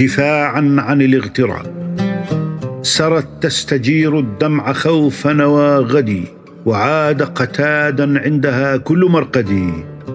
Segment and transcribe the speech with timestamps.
[0.00, 1.66] دفاعا عن الاغتراب.
[2.82, 6.24] سرت تستجير الدمع خوف نوى غدي
[6.66, 9.70] وعاد قتادا عندها كل مرقدي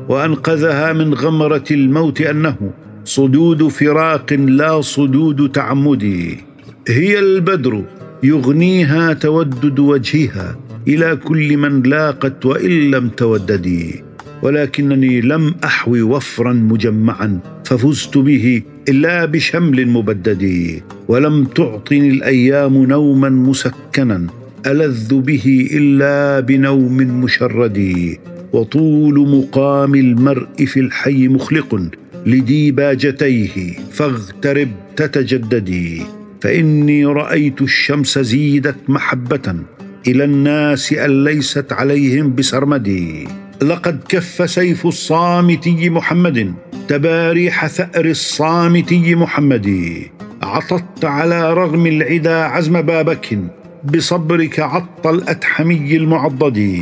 [0.10, 2.56] وأنقذها من غمرة الموت أنه
[3.06, 6.04] صدود فراق لا صدود تعمد
[6.88, 7.84] هي البدر
[8.24, 10.56] يغنيها تودد وجهها
[10.88, 14.04] إلى كل من لاقت وإن لم توددي.
[14.42, 20.44] ولكنني لم أحوي وفرا مجمعا ففزت به إلا بشمل مبدد
[21.08, 24.28] ولم تعطني الأيام نوما مسكنا
[24.66, 27.80] ألذ به إلا بنوم مشرد.
[28.54, 31.90] وطول مقام المرء في الحي مخلق
[32.26, 36.02] لديباجتيه فاغترب تتجددي
[36.42, 39.56] فإني رأيت الشمس زيدت محبة
[40.08, 43.28] إلى الناس أن ليست عليهم بسرمدي
[43.62, 46.54] لقد كف سيف الصامتي محمد.
[46.88, 49.92] تباريح ثأر الصامتي محمد.
[50.44, 53.40] عطت على رغم العدا عزم بابك.
[53.84, 56.82] بصبرك عط الأتحمي المعضد.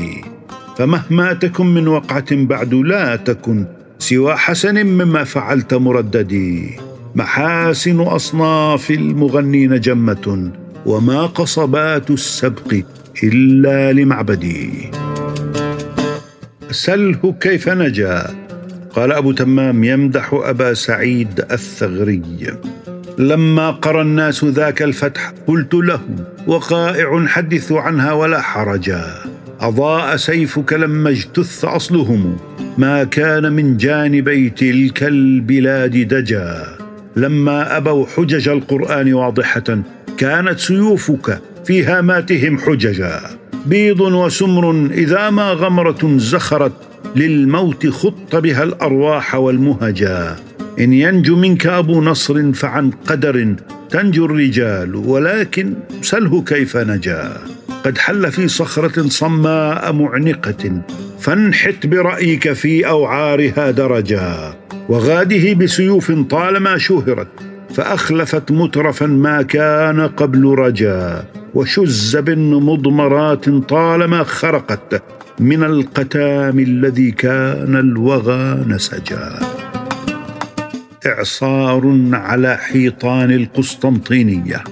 [0.77, 3.65] فمهما تكن من وقعة بعد لا تكن
[3.99, 6.69] سوى حسن مما فعلت مرددي
[7.15, 10.51] محاسن أصناف المغنين جمة.
[10.85, 12.75] وما قصبات السبق
[13.23, 14.91] إلا لمعبدي
[16.73, 18.27] سله كيف نجا؟
[18.95, 22.21] قال أبو تمام يمدح أبا سعيد الثغري.
[23.17, 26.01] لما قرى الناس ذاك الفتح قلت له
[26.47, 29.05] وقائع حدث عنها ولا حرجا.
[29.61, 32.37] أضاء سيفك لما اجتث أصلهم.
[32.77, 36.63] ما كان من جانبي تلك البلاد دجا.
[37.15, 39.83] لما أبوا حجج القرآن واضحة
[40.17, 43.42] كانت سيوفك في هاماتهم حججا.
[43.65, 46.73] بيض وسمر إذا ما غمرة زخرت
[47.15, 50.35] للموت خط بها الأرواح والمهجا.
[50.79, 53.55] إن ينجو منك أبو نصر فعن قدر
[53.89, 57.37] تنجو الرجال ولكن سله كيف نجا.
[57.85, 60.81] قد حل في صخرة صماء معنقه
[61.19, 64.53] فانحت برأيك في أوعارها درجا.
[64.89, 67.27] وغاده بسيوف طالما شهرت
[67.73, 71.25] فأخلفت مترفا ما كان قبل رجا.
[71.55, 75.03] وشز مضمرات طالما خرقت
[75.39, 79.39] من القتام الذي كان الوغى نسجا
[81.05, 84.63] إعصار على حيطان القسطنطينية.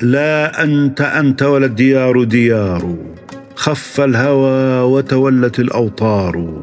[0.00, 2.96] لا أنت أنت ولا الديار ديار.
[3.54, 6.62] خف الهوى وتولت الأوطار.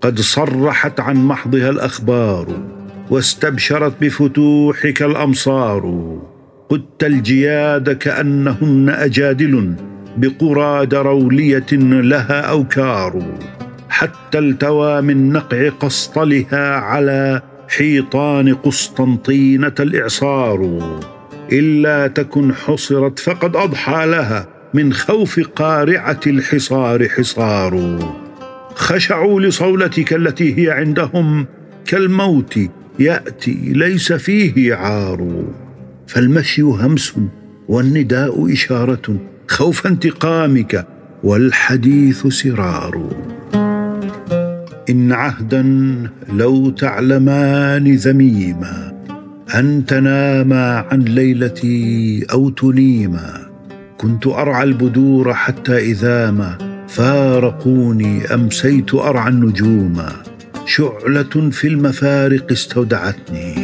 [0.00, 2.46] قد صرحت عن محضها الأخبار
[3.10, 6.18] واستبشرت بفتوحك الأمصار.
[6.70, 9.74] قدت الجياد كأنهن أجادل
[10.16, 13.22] بقرى دروليه لها أوكار
[13.88, 20.78] حتى التوى من نقع قسطلها على حيطان قسطنطينة الإعصار.
[21.52, 27.98] إلا تكن حصرت فقد أضحى لها من خوف قارعة الحصار حصار.
[28.74, 31.46] خشعوا لصولتك التي هي عندهم
[31.86, 32.58] كالموت
[32.98, 35.44] يأتي ليس فيه عار.
[36.10, 37.14] فالمشي همس
[37.68, 39.16] والنداء إشارة
[39.48, 40.86] خوف انتقامك
[41.24, 43.10] والحديث سرار.
[44.90, 45.62] إن عهدا
[46.32, 48.92] لو تعلمان ذميما
[49.54, 53.40] أن تناما عن ليلتي أو تنيما.
[53.98, 60.02] كنت أرعى البدور حتى إذا ما فارقوني أمسيت أرعى النجوم.
[60.66, 63.59] شعلة في المفارق استودعتني.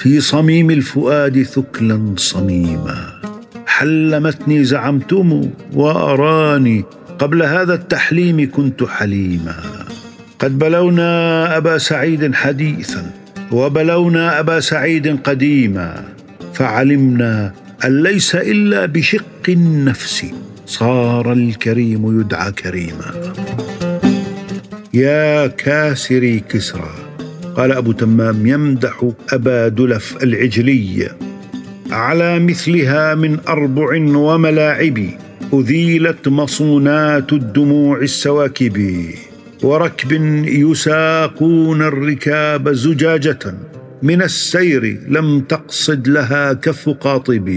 [0.00, 3.20] في صميم الفؤاد ثكلا صميما.
[3.66, 6.84] حلمتني زعمتم وأراني
[7.18, 9.56] قبل هذا التحليم كنت حليما.
[10.38, 13.10] قد بلونا أبا سعيد حديثا
[13.52, 16.04] وبلونا أبا سعيد قديما.
[16.54, 17.52] فعلمنا
[17.84, 20.26] أن ليس إلا بشق النفس
[20.66, 23.32] صار الكريم يدعى كريما.
[24.94, 27.09] يا كاسري كسرى
[27.60, 31.08] قال أبو تمام يمدح أبا دلف العجلي
[31.90, 34.98] على مثلها من أربع وملاعب
[35.54, 39.04] أذيلت مصونات الدموع السواكب
[39.62, 40.12] وركب
[40.46, 43.54] يساقون الركاب زجاجة
[44.02, 47.56] من السير لم تقصد لها كف قاطب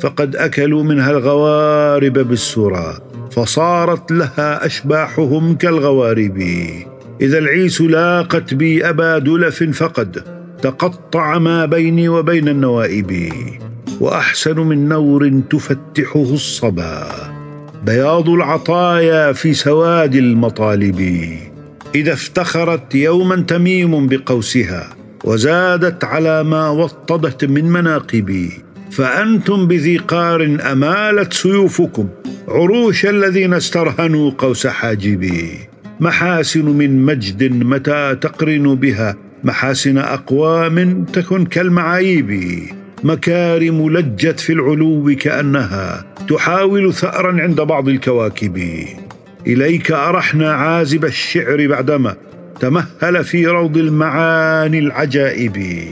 [0.00, 2.98] فقد أكلوا منها الغوارب بالسرى
[3.30, 6.42] فصارت لها أشباحهم كالغوارب.
[7.24, 10.22] إذا العيس لاقت بي أبا دلف فقد
[10.62, 13.32] تقطع ما بيني وبين النوائب
[14.00, 17.08] وأحسن من نور تفتحه الصبا.
[17.86, 21.00] بياض العطايا في سواد المطالب.
[21.94, 28.50] إذا افتخرت يوما تميم بقوسها وزادت على ما وطدت من مناقبي
[28.90, 32.08] فأنتم بذي قار أمالت سيوفكم
[32.48, 42.60] عروش الذين استرهنوا قوس حاجبي محاسن من مجد متى تقرن بها؟ محاسن أقوام تكن كالمعايب.
[43.04, 48.84] مكارم لجت في العلو كأنها تحاول ثأرا عند بعض الكواكب.
[49.46, 52.14] إليك أرحنا عازب الشعر بعدما
[52.60, 55.84] تمهل في روض المعاني العجائب.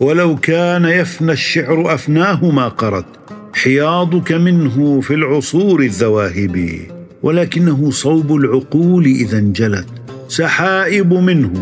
[0.00, 3.06] ولو كان يفنى الشعر أفناه ما قرت
[3.54, 6.78] حياضك منه في العصور الذواهب.
[7.22, 9.86] ولكنه صوب العقول إذا انجلت.
[10.28, 11.52] سحائب منه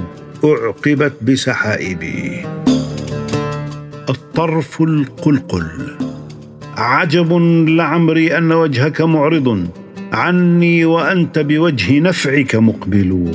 [0.45, 2.03] أعقبت بسحائب
[4.09, 5.67] الطرف القلقل.
[6.77, 7.33] عجب
[7.69, 9.67] لعمري أن وجهك معرض.
[10.13, 13.33] عني وأنت بوجه نفعك مقبل.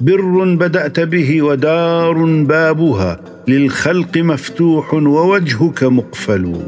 [0.00, 3.20] بر بدأت به ودار بابها.
[3.48, 6.62] للخلق مفتوح ووجهك مقفل.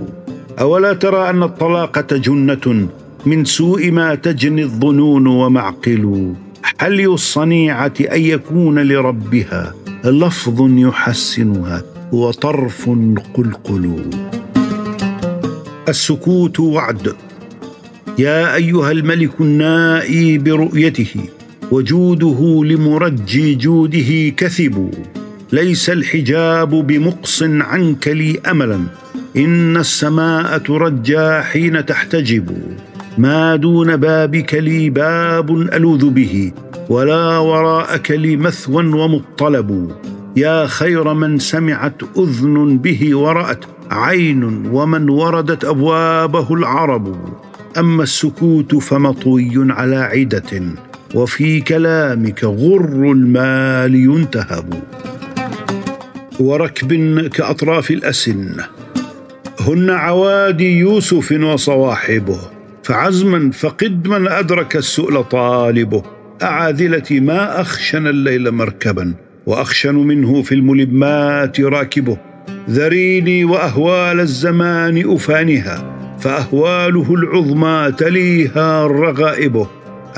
[0.60, 2.88] أولا ترى أن الطلاقة جنة.
[3.26, 6.34] من سوء ما تجني الظنون ومعقل.
[6.78, 9.74] حلي الصنيعه أن يكون لربها
[10.04, 11.82] لفظ يحسنها
[12.12, 12.90] وطرف
[13.34, 14.10] قلقل؟
[15.88, 17.14] السكوت وعد.
[18.18, 21.14] يا أيها الملك النائي برؤيته
[21.70, 24.90] وجوده لمرجي جوده كثب.
[25.52, 28.80] ليس الحجاب بمقص عنك لي أملا.
[29.36, 32.76] إن السماء ترجى حين تحتجب.
[33.18, 36.52] ما دون بابك لي باب ألوذ به
[36.88, 39.92] ولا وراءك لي مثوى ومطلب.
[40.36, 47.16] يا خير من سمعت أذن به ورأت عين ومن وردت أبوابه العرب.
[47.78, 50.62] أما السكوت فمطوي على عدة
[51.14, 54.82] وفي كلامك غر المال ينتهب.
[56.40, 58.56] وركب كأطراف الأسن
[59.60, 62.53] هن عوادي يوسف وصواحبه.
[62.84, 66.02] فعزما فقدما أدرك السؤل طالبه.
[66.42, 69.14] أعاذلتي ما أخشن الليل مركبا
[69.46, 72.18] وأخشن منه في الملمات راكبه.
[72.70, 79.68] ذريني وأهوال الزمان أفانها فأهواله العظمى تليها رغائبه.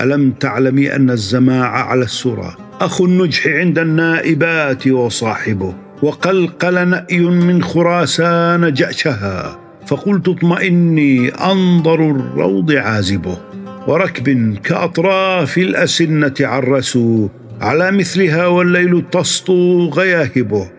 [0.01, 8.73] ألم تعلمي أن الزماع على السرى أخو النجح عند النائبات وصاحبه وقلقل نأي من خراسان
[8.73, 9.66] جأشها.
[9.87, 13.39] فقلت اطمئني أنظر الروض عازبه
[13.87, 17.29] وركب كأطراف الأسنة عرسوا
[17.61, 20.71] على مثلها والليل تسطو غياهبه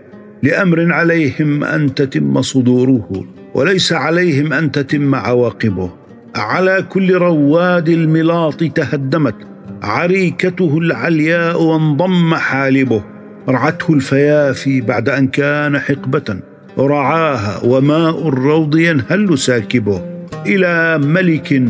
[0.44, 5.92] لأمر عليهم أن تتم صدوره وليس عليهم أن تتم عواقبه.
[6.36, 9.36] على كل رواد الملاط تهدمت
[9.84, 13.04] عريكته العلياء وانضم حالبه.
[13.50, 16.40] رعته الفيافي بعد أن كان حقبة.
[16.80, 20.02] رعاها وماء الروض ينهل ساكبه.
[20.46, 21.64] إلى ملك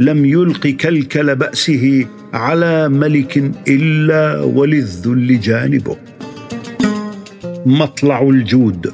[0.00, 5.96] لم يلق كلكل بأسه على ملك إلا وللذل جانبه.
[7.66, 8.92] مطلع الجود.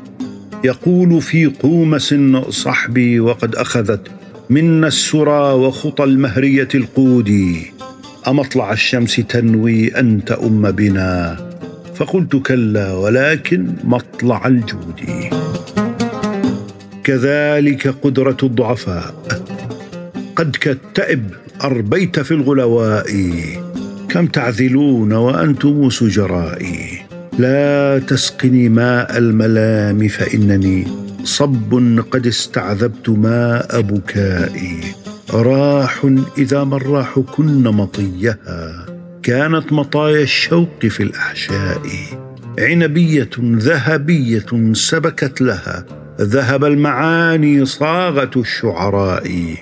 [0.65, 2.15] يقول في قومس
[2.49, 4.09] صحبي وقد أخذت
[4.51, 7.73] منا السرى وخطى المهرية القودي
[8.29, 11.37] أمطلع الشمس تنوي أنت أم بنا.
[11.95, 15.01] فقلت كلا ولكن مطلع الجود.
[17.05, 19.15] كذلك قدرة الضعفاء.
[20.37, 21.31] قد كالتئب
[21.65, 23.35] أربيت في الغلواء.
[24.09, 26.99] كم تعذلون وأنتم سجرائي.
[27.39, 30.87] لا تسقني ماء الملام فإنني
[31.25, 34.81] صب قد استعذبت ماء بكائي.
[35.31, 36.07] راح
[36.39, 38.87] إذا ما الراح كن مطيها.
[39.23, 41.83] كانت مطايا الشوق في الاحشاء
[42.59, 46.00] عنبية ذهبية سبكت لها.
[46.21, 49.55] ذهب المعاني صاغة الشعراء.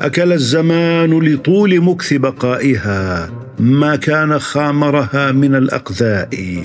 [0.00, 6.62] أكل الزمان لطول مكث بقائها ما كان خامرها من الأقذاء.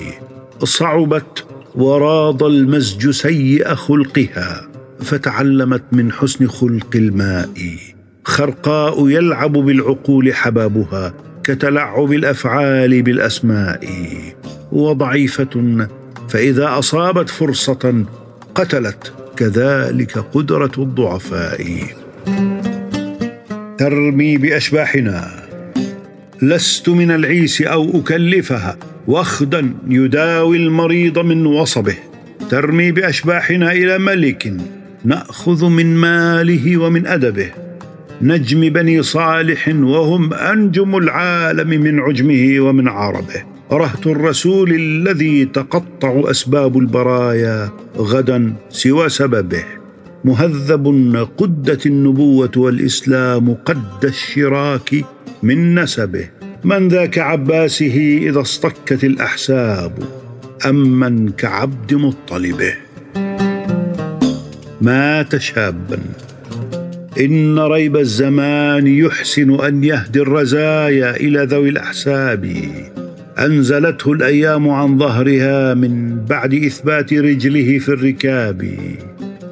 [0.64, 1.44] صعبت
[1.74, 4.68] وراض المزج سيء خلقها
[5.00, 7.76] فتعلمت من حسن خلق الماء.
[8.24, 13.88] خرقاء يلعب بالعقول حبابها كتلعب الأفعال بالأسماء.
[14.72, 15.86] وضعيفة
[16.28, 18.04] فإذا أصابت فرصة
[18.54, 19.12] قتلت.
[19.42, 21.66] كذلك قدرة الضعفاء.
[23.78, 25.30] ترمي بأشباحنا.
[26.42, 28.76] لست من العيس أو أكلفها.
[29.06, 31.94] وخدا يداوي المريض من وصبه.
[32.50, 34.52] ترمي بأشباحنا إلى ملك
[35.04, 37.50] نأخذ من ماله ومن أدبه.
[38.22, 43.51] نجم بني صالح وهم أنجم العالم من عجمه ومن عربه.
[43.72, 49.64] رهط الرسول الذي تقطع أسباب البرايا غدا سوى سببه.
[50.24, 50.86] مهذب
[51.38, 55.04] قدت النبوة والإسلام قد الشراك
[55.42, 56.28] من نسبه.
[56.64, 59.92] من ذا كعباسه إذا اصطكت الأحساب
[60.68, 62.74] ام من كعبد مطلبه.
[64.80, 65.98] مات شابا.
[67.20, 72.44] إن ريب الزمان يحسن أن يهدي الرزايا إلى ذوي الأحساب.
[73.38, 78.78] أنزلته الأيام عن ظهرها من بعد إثبات رجله في الركاب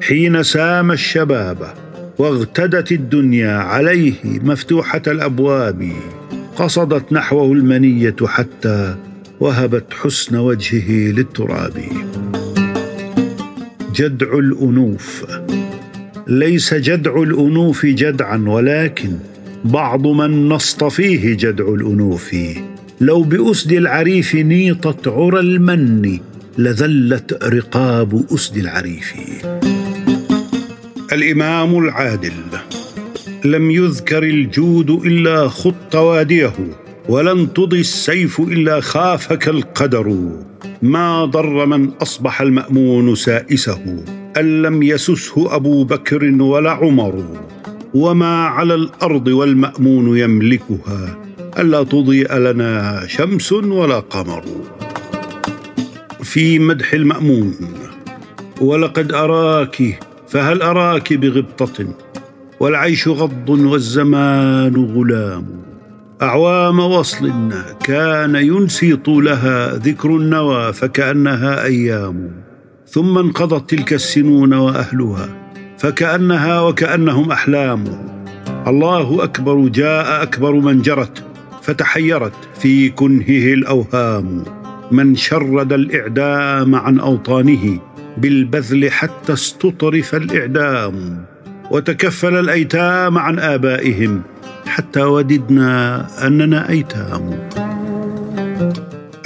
[0.01, 1.57] حين سام الشباب
[2.17, 5.91] واغتدت الدنيا عليه مفتوحة الأبواب
[6.55, 8.95] قصدت نحوه المنية حتى
[9.39, 11.73] وهبت حسن وجهه للتراب.
[13.95, 15.25] جدع الأنوف
[16.27, 19.11] ليس جدع الأنوف جدعا ولكن
[19.63, 22.35] بعض من نصطفيه جدع الأنوف.
[23.01, 26.19] لو بأسد العريف نيطت عرى المن
[26.57, 29.13] لذلت رقاب أسد العريف.
[31.13, 32.33] الإمام العادل
[33.45, 36.53] لم يذكر الجود إلا خط واديه
[37.09, 40.29] ولن تضي السيف إلا خافك القدر.
[40.81, 44.03] ما ضر من أصبح المأمون سائسه
[44.37, 47.25] أن لم يسسه أبو بكر ولا عمر.
[47.93, 54.43] وما على الأرض والمأمون يملكها ألا تضيء لنا شمس ولا قمر.
[56.23, 57.55] في مدح المأمون
[58.61, 61.87] ولقد أراك فهل أراك بغبطة؟
[62.59, 65.45] والعيش غض والزمان غلام.
[66.21, 67.31] أعوام وصل
[67.83, 72.31] كان ينسي طولها ذكر النوى فكأنها أيام.
[72.87, 75.29] ثم انقضت تلك السنون وأهلها
[75.77, 77.83] فكأنها وكأنهم أحلام.
[78.67, 81.30] الله أكبر جاء أكبر من جرت.
[81.61, 84.43] فتحيرت في كنهه الأوهام.
[84.91, 87.79] من شرد الإعدام عن أوطانه
[88.17, 91.25] بالبذل حتى استطرف الإعدام.
[91.71, 94.21] وتكفل الأيتام عن آبائهم
[94.65, 97.49] حتى وددنا أننا أيتام.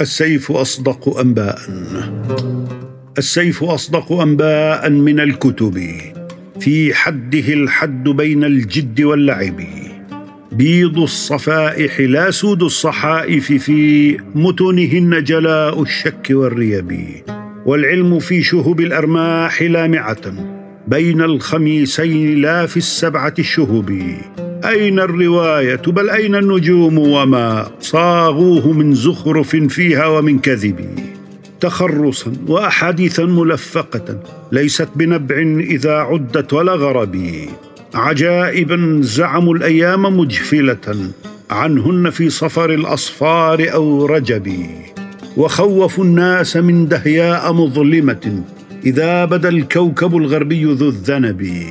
[0.00, 1.58] السيف أصدق أنباء.
[3.18, 5.90] السيف أصدق أنباء من الكتب.
[6.60, 9.60] في حده الحد بين الجد واللعب.
[10.56, 17.00] بيض الصفائح لا سود الصحائف في متنهن جلاء الشك والريب
[17.66, 20.32] والعلم في شهب الأرماح لامعة
[20.88, 23.90] بين الخميسين لا في السبعة الشهب.
[24.64, 30.98] أين الرواية؟ بل أين النجوم؟ وما صاغوه من زخرف فيها ومن كذب.
[31.60, 34.20] تخرصا واحاديثا ملفقة
[34.52, 37.16] ليست بنبع إذا عدت ولا غرب.
[37.96, 41.10] عجائبا زعموا الأيام مجفلة
[41.50, 44.52] عنهن في صفر الأصفار أو رجب.
[45.36, 48.42] وخوفوا الناس من دهياء مظلمة
[48.86, 51.64] إذا بدا الكوكب الغربي ذو الذنب.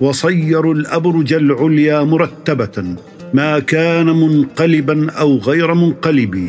[0.00, 2.96] وصيروا الأبرج العليا مرتبة
[3.34, 6.48] ما كان منقلبا أو غير منقلب.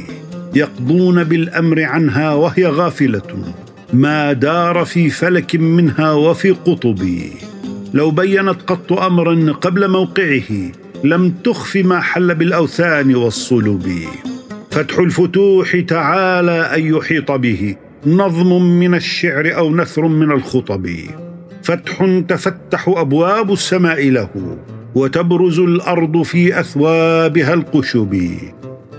[0.56, 3.54] يقضون بالأمر عنها وهي غافلة.
[3.94, 7.10] ما دار في فلك منها وفي قطب.
[7.96, 10.72] لو بينت قط أمرا قبل موقعه
[11.04, 13.92] لم تخف ما حل بالأوثان والصلب.
[14.72, 17.76] فتح الفتوح تعالى أن يحيط به
[18.06, 20.90] نظم من الشعر أو نثر من الخطب.
[21.64, 24.58] فتح تفتح أبواب السماء له
[24.96, 28.32] وتبرز الأرض في أثوابها القشب.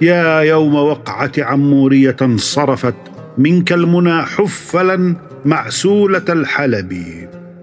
[0.03, 2.95] يا يوم وقعه عمورية انصرفت
[3.39, 7.03] منك المنى حفلا معسوله الحلب.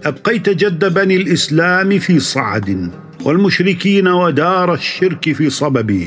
[0.05, 2.89] أبقيت جد بني الإسلام في صعد
[3.25, 6.01] والمشركين ودار الشرك في صبب.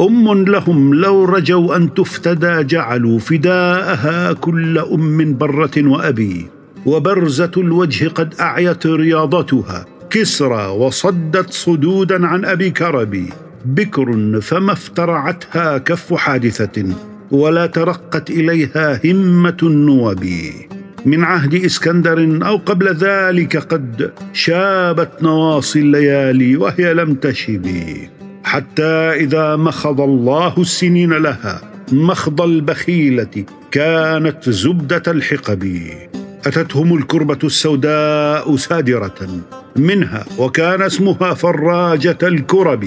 [0.00, 6.46] أم لهم لو رجوا أن تفتدى جعلوا فداءها كل أم برة وأبي.
[6.86, 9.86] وبرزة الوجه قد أعيت رياضتها.
[10.10, 13.26] كسرى وصدت صدودا عن أبي كرب.
[13.64, 16.84] بكر فما افترعتها كف حادثة.
[17.30, 20.24] ولا ترقت إليها همة النوب.
[21.06, 27.66] من عهد إسكندر أو قبل ذلك قد شابت نواصي الليالي وهي لم تشب.
[28.44, 31.60] حتى إذا مخض الله السنين لها
[31.92, 35.90] مخض البخيلة كانت زبدة الحقب.
[36.46, 39.28] أتتهم الكربة السوداء سادرة
[39.76, 42.86] منها وكان اسمها فراجة الكرب.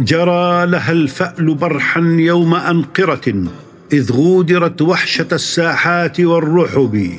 [0.00, 3.34] جرى لها الفأل برحا يوم أنقرة
[3.92, 7.10] إذ غودرت وحشة الساحات والرحب.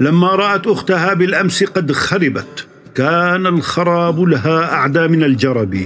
[0.00, 2.66] لما رأت أختها بالأمس قد خربت.
[2.94, 5.78] كان الخراب لها أعدى من الجرب.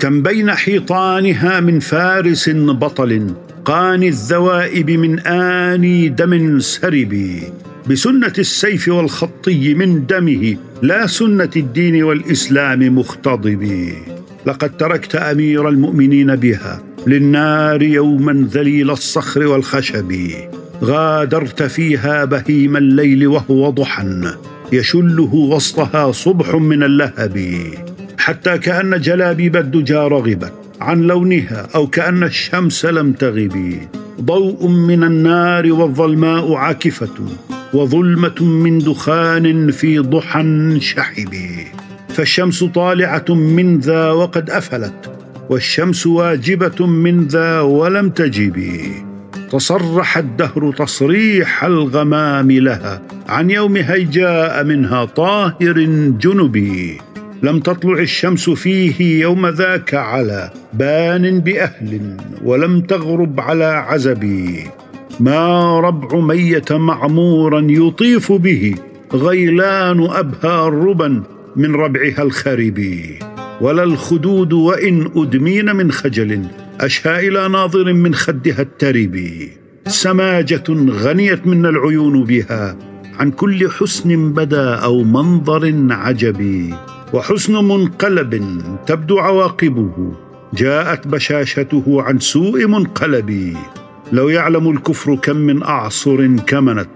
[0.00, 7.40] كم بين حيطانها من فارس بطل قاني الذوائب من آني دم سرب.
[7.90, 13.92] بسنة السيف والخطي من دمه لا سنة الدين والإسلام مختضب.
[14.46, 20.12] لقد تركت أمير المؤمنين بها للنار يوما ذليل الصخر والخشب.
[20.82, 24.34] غادرت فيها بهيم الليل وهو ضحى
[24.72, 27.64] يشله وسطها صبح من اللهب.
[28.18, 33.74] حتى كأن جلابيب الدجى رغبت عن لونها أو كأن الشمس لم تغب.
[34.20, 37.26] ضوء من النار والظلماء عاكفة
[37.74, 41.34] وظلمة من دخان في ضحى شحب.
[42.08, 45.12] فالشمس طالعة من ذا وقد أفلت
[45.50, 48.58] والشمس واجبة من ذا ولم تجب.
[49.50, 53.02] تصرح الدهر تصريح الغمام لها.
[53.28, 55.80] عن يوم هيجاء منها طاهر
[56.20, 56.98] جنبي.
[57.42, 64.66] لم تطلع الشمس فيه يوم ذاك على بان بأهل ولم تغرب على عزبي.
[65.20, 68.74] ما ربع ميه معمورا يطيف به
[69.14, 71.22] غيلان أبهى الربا
[71.56, 72.84] من ربعها الخرب
[73.60, 76.44] ولا الخدود وإن أدمين من خجل.
[76.80, 79.16] اشهى إلى ناظر من خدها الترب
[79.86, 82.76] سماجة غنيت منا العيون بها
[83.18, 86.74] عن كل حسن بدا أو منظر عجبي
[87.12, 90.12] وحسن منقلب تبدو عواقبه.
[90.54, 93.56] جاءت بشاشته عن سوء منقلب.
[94.12, 96.90] لو يعلم الكفر كم من أعصر كمنت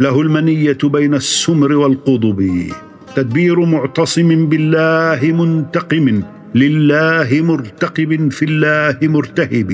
[0.00, 2.70] له المنية بين السمر والقضب.
[3.16, 6.22] تدبير معتصم بالله منتقم.
[6.54, 9.70] لله مرتقب في الله مرتهب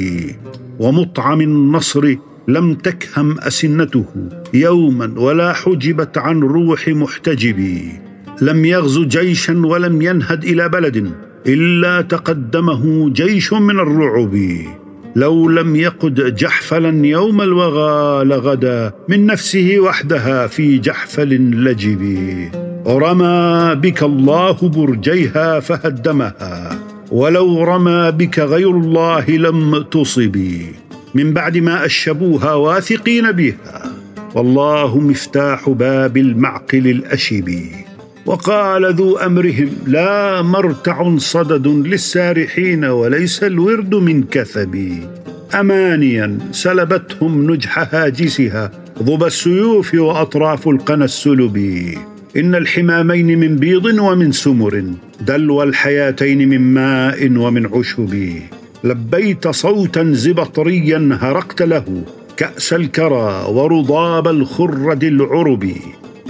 [0.78, 2.14] ومطعم النصر
[2.48, 4.04] لم تكهم أسنته
[4.54, 7.78] يوما ولا حجبت عن روح محتجب.
[8.42, 11.12] لم يغزو جيشا ولم ينهد إلى بلد
[11.46, 14.36] إلا تقدمه جيش من الرعب.
[15.16, 21.28] لو لم يقد جحفلا يوم الوغى لغدا من نفسه وحدها في جحفل
[21.64, 22.00] لجب.
[22.86, 26.78] رمى بك الله برجيها فهدمها.
[27.10, 30.66] ولو رمى بك غير الله لم تصبي.
[31.14, 33.82] من بعد ما اشبوها واثقين بها.
[34.34, 37.54] والله مفتاح باب المعقل الأشب.
[38.26, 44.92] وقال ذو أمرهم لا مرتع صدد للسارحين وليس الورد من كثب.
[45.54, 48.70] امانيا سلبتهم نجح هاجسها.
[49.02, 51.58] ضب السيوف وأطراف القنا السلب.
[52.36, 54.84] إن الحمامين من بيض ومن سمر
[55.20, 58.32] دلو الحياتين من ماء ومن عشب.
[58.84, 62.02] لبيت صوتا زبطريا هرقت له
[62.36, 65.72] كأس الكرى ورضاب الخرد العرب.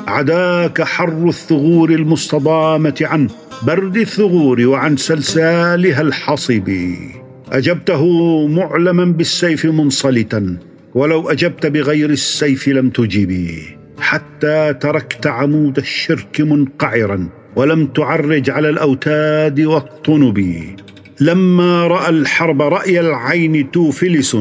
[0.07, 3.29] عداك حر الثغور المستضامة عن
[3.63, 6.71] برد الثغور وعن سلسالها الحصب.
[7.53, 8.03] أجبته
[8.47, 10.57] معلما بالسيف منصلتا
[10.95, 19.61] ولو أجبت بغير السيف لم تجبي حتى تركت عمود الشرك منقعرا ولم تعرج على الأوتاد
[19.61, 20.65] والطنب
[21.21, 24.37] لما رأى الحرب رأي العين توفلس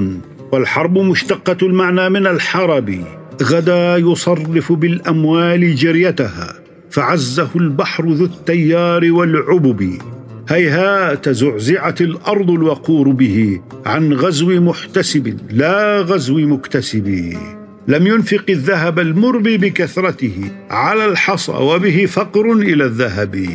[0.52, 3.04] والحرب مشتقة المعنى من الحرب
[3.44, 6.54] غدا يصرف بالأموال جريتها
[6.90, 9.94] فعزه البحر ذو التيار والعبب.
[10.50, 17.34] هيهات زعزعت الأرض الوقور به عن غزو محتسب لا غزو مكتسب.
[17.90, 20.52] لم ينفق الذهب المرب بكثرته.
[20.70, 23.46] على الحصى وبه فقر إلى الذهب.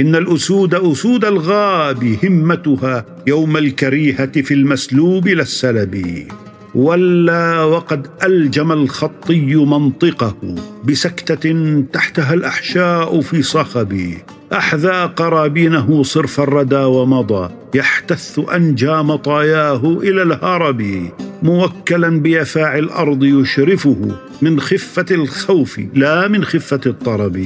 [0.00, 6.26] إن الأسود أسود الغاب همتها يوم الكريهة في المسلوب لا السلب.
[6.74, 10.36] ولا وقد ألجم الخطي منطقه
[10.84, 14.14] بسكتة تحتها الأحشاء في صخب.
[14.52, 17.50] احذا قرابينه صرف الردى ومضى.
[17.74, 21.10] يحتث أنجى مطاياه إلى الهرب.
[21.42, 27.36] موكلا بيفاع الأرض يشرفه من خفة الخوف لا من خفة الطرب.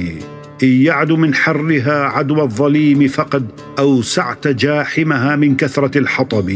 [0.63, 3.47] إن يعد من حرها عدوى الظليم فقد
[3.79, 6.51] أوسعت جاحمها من كثرة الحطب.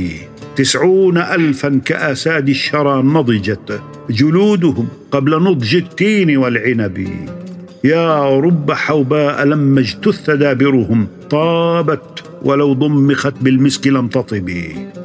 [0.56, 7.10] تسعون ألفا كأساد الشرى نضجت جلودهم قبل نضج التين والعنب.
[7.84, 14.52] يا رب حوباء لما اجتث دابرهم طابت ولو ضمخت بالمسك لم تطب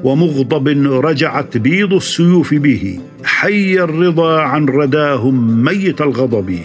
[0.05, 0.69] ومغضب
[1.07, 3.01] رجعت بيض السيوف به.
[3.25, 6.59] حي الرضا عن رداهم ميت الغضب.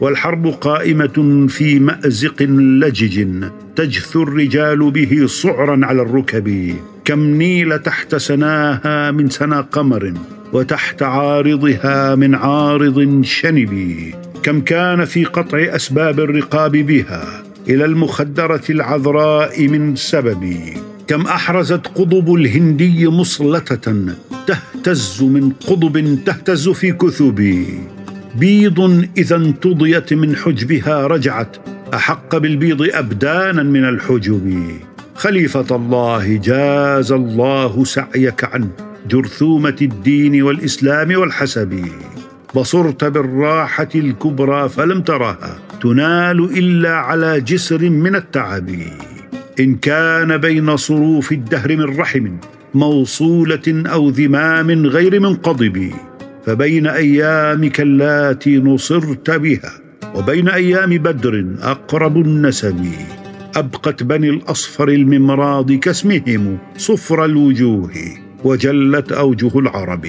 [0.00, 3.44] والحرب قائمة في مأزق لجج
[3.76, 6.74] تجثو الرجال به صعرا على الركب.
[7.04, 10.12] كم نيل تحت سناها من سنا قمر
[10.52, 13.98] وتحت عارضها من عارض شنب.
[14.42, 20.58] كم كان في قطع أسباب الرقاب بها إلى المخدرة العذراء من سبب
[21.06, 24.14] كم أحرزت قضب الهندي مصلتة
[24.46, 27.80] تهتز من قضب تهتز في كثبي.
[28.34, 31.56] بيض إذا انتضيت من حجبها رجعت
[31.94, 34.68] أحق بالبيض أبدانا من الحجب.
[35.14, 38.68] خليفة الله جاز الله سعيك عن
[39.08, 41.84] جرثومة الدين والإسلام والحسب.
[42.54, 48.70] بصرت بالراحة الكبرى فلم ترها تنال إلا على جسر من التعب.
[49.60, 52.36] إن كان بين صروف الدهر من رحم
[52.74, 55.90] موصولة أو ذمام غير منقضب
[56.46, 59.72] فبين أيامك اللاتي نصرت بها
[60.14, 62.86] وبين أيام بدر أقرب النسب.
[63.56, 67.90] أبقت بني الأصفر الممراض كاسمهم صفر الوجوه
[68.44, 70.06] وجلت أوجه العرب.